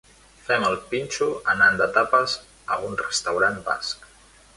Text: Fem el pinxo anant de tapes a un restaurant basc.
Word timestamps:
Fem 0.45 0.63
el 0.69 0.77
pinxo 0.93 1.27
anant 1.53 1.77
de 1.81 1.87
tapes 1.97 2.33
a 2.77 2.79
un 2.89 2.97
restaurant 3.03 3.61
basc. 3.69 4.09